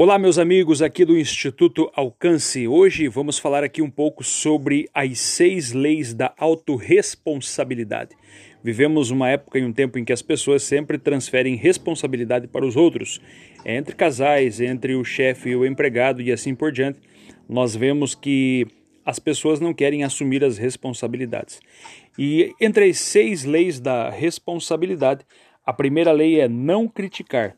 [0.00, 2.68] Olá, meus amigos aqui do Instituto Alcance.
[2.68, 8.14] Hoje vamos falar aqui um pouco sobre as seis leis da autorresponsabilidade.
[8.62, 12.76] Vivemos uma época e um tempo em que as pessoas sempre transferem responsabilidade para os
[12.76, 13.20] outros.
[13.66, 17.00] Entre casais, entre o chefe e o empregado e assim por diante,
[17.48, 18.68] nós vemos que
[19.04, 21.58] as pessoas não querem assumir as responsabilidades.
[22.16, 25.26] E entre as seis leis da responsabilidade,
[25.66, 27.56] a primeira lei é não criticar.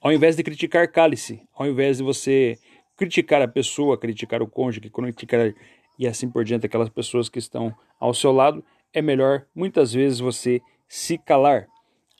[0.00, 1.42] Ao invés de criticar, cale-se.
[1.52, 2.58] Ao invés de você
[2.96, 5.54] criticar a pessoa, criticar o cônjuge, criticar
[5.98, 10.20] e assim por diante aquelas pessoas que estão ao seu lado, é melhor muitas vezes
[10.20, 11.66] você se calar.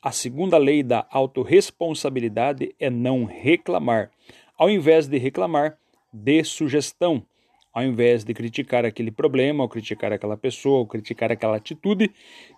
[0.03, 4.11] A segunda lei da autorresponsabilidade é não reclamar.
[4.57, 5.77] Ao invés de reclamar,
[6.13, 7.25] dê sugestão.
[7.73, 12.11] Ao invés de criticar aquele problema, ou criticar aquela pessoa, ou criticar aquela atitude,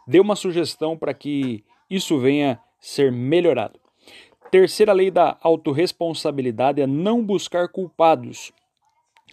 [0.07, 3.80] dê uma sugestão para que isso venha ser melhorado.
[4.51, 8.51] Terceira lei da autorresponsabilidade é não buscar culpados.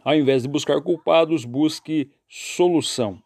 [0.04, 3.20] Ao invés de buscar culpados, busque solução.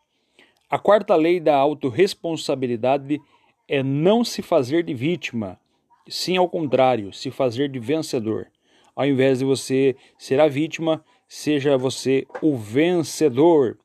[0.70, 3.20] A quarta lei da autorresponsabilidade
[3.68, 5.60] é não se fazer de vítima,
[6.08, 8.48] sim ao contrário, se fazer de vencedor.
[8.96, 13.78] Ao invés de você ser a vítima, seja você o vencedor.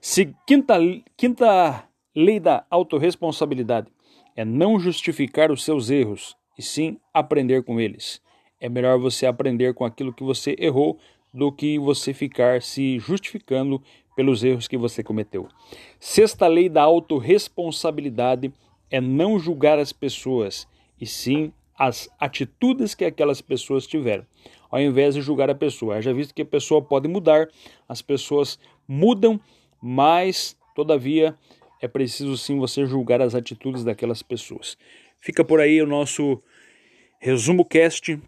[0.00, 0.78] Se, quinta,
[1.14, 3.88] quinta lei da autorresponsabilidade
[4.34, 8.20] é não justificar os seus erros, e sim aprender com eles.
[8.60, 10.98] É melhor você aprender com aquilo que você errou
[11.32, 13.82] do que você ficar se justificando
[14.14, 15.48] pelos erros que você cometeu.
[15.98, 18.52] Sexta lei da autorresponsabilidade
[18.90, 20.68] é não julgar as pessoas,
[21.00, 24.26] e sim as atitudes que aquelas pessoas tiveram,
[24.70, 26.02] ao invés de julgar a pessoa.
[26.02, 27.48] Já visto que a pessoa pode mudar,
[27.88, 29.40] as pessoas mudam,
[29.80, 31.34] mas todavia
[31.80, 34.76] é preciso sim você julgar as atitudes daquelas pessoas.
[35.20, 36.42] Fica por aí o nosso
[37.20, 38.20] Resumo Cast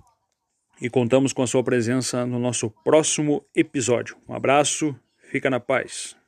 [0.81, 4.17] e contamos com a sua presença no nosso próximo episódio.
[4.29, 4.95] Um abraço,
[5.31, 6.22] fica na paz.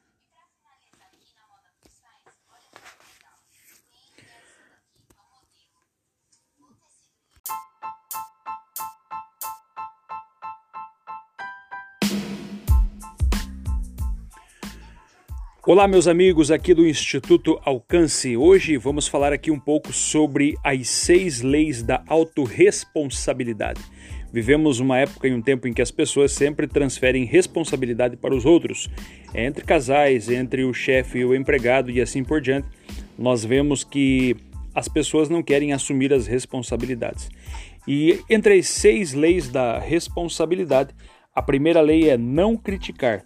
[15.66, 18.36] Olá, meus amigos aqui do Instituto Alcance.
[18.36, 23.80] Hoje vamos falar aqui um pouco sobre as seis leis da autorresponsabilidade.
[24.30, 28.44] Vivemos uma época e um tempo em que as pessoas sempre transferem responsabilidade para os
[28.44, 28.90] outros.
[29.34, 32.68] Entre casais, entre o chefe e o empregado e assim por diante,
[33.18, 34.36] nós vemos que
[34.74, 37.30] as pessoas não querem assumir as responsabilidades.
[37.88, 40.94] E entre as seis leis da responsabilidade,
[41.34, 43.24] a primeira lei é não criticar.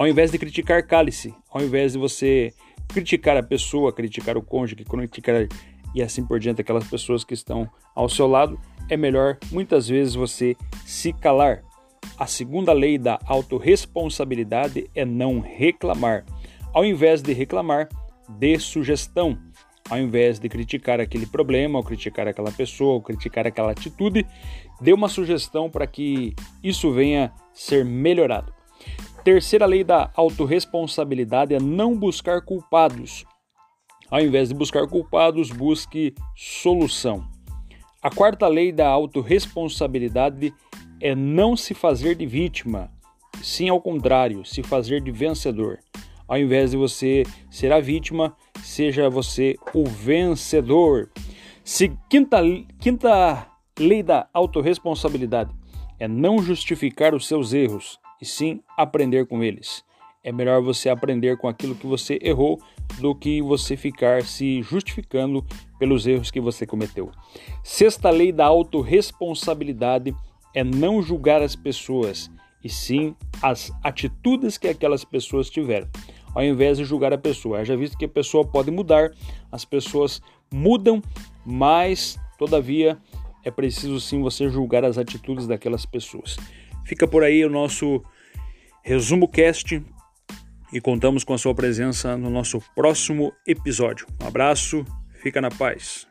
[0.00, 1.34] Ao invés de criticar, cale-se.
[1.50, 2.54] Ao invés de você
[2.88, 5.46] criticar a pessoa, criticar o cônjuge, criticar
[5.94, 10.14] e assim por diante aquelas pessoas que estão ao seu lado, é melhor muitas vezes
[10.14, 10.56] você
[10.86, 11.62] se calar.
[12.16, 16.24] A segunda lei da autorresponsabilidade é não reclamar.
[16.72, 17.86] Ao invés de reclamar,
[18.26, 19.38] dê sugestão.
[19.90, 24.26] Ao invés de criticar aquele problema, ou criticar aquela pessoa, ou criticar aquela atitude,
[24.80, 28.59] dê uma sugestão para que isso venha ser melhorado.
[29.22, 33.26] Terceira lei da autorresponsabilidade é não buscar culpados.
[34.10, 37.22] Ao invés de buscar culpados, busque solução.
[38.02, 40.54] A quarta lei da autorresponsabilidade
[41.02, 42.90] é não se fazer de vítima,
[43.42, 45.78] sim ao contrário, se fazer de vencedor.
[46.26, 51.10] Ao invés de você ser a vítima, seja você o vencedor.
[51.62, 52.38] Se quinta,
[52.78, 53.46] quinta
[53.78, 55.54] lei da autorresponsabilidade
[55.98, 59.84] é não justificar os seus erros, e sim aprender com eles.
[60.22, 62.60] É melhor você aprender com aquilo que você errou
[62.98, 65.44] do que você ficar se justificando
[65.78, 67.10] pelos erros que você cometeu.
[67.64, 70.14] Sexta lei da autorresponsabilidade
[70.54, 72.30] é não julgar as pessoas,
[72.62, 75.88] e sim as atitudes que aquelas pessoas tiveram,
[76.34, 77.64] ao invés de julgar a pessoa.
[77.64, 79.10] Já visto que a pessoa pode mudar,
[79.50, 80.20] as pessoas
[80.52, 81.02] mudam,
[81.46, 82.98] mas todavia
[83.42, 86.36] é preciso sim você julgar as atitudes daquelas pessoas.
[86.90, 88.02] Fica por aí o nosso
[88.82, 89.80] Resumo Cast
[90.72, 94.08] e contamos com a sua presença no nosso próximo episódio.
[94.20, 94.84] Um abraço,
[95.22, 96.09] fica na paz.